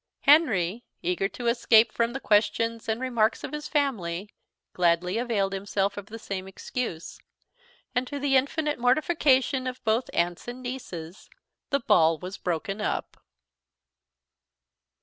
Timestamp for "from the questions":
1.91-2.89